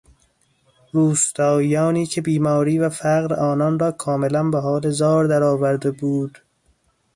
روستاییانی 0.91 2.05
که 2.05 2.21
بیماری 2.21 2.79
و 2.79 2.89
فقر 2.89 3.33
آنان 3.33 3.79
را 3.79 3.91
کاملا 3.91 4.43
به 4.49 4.59
حال 4.59 4.89
زار 4.89 5.27
در 5.27 5.43
آورده 5.43 5.91
بود 5.91 6.37